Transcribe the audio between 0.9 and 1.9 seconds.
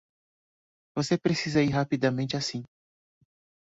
Você precisa ir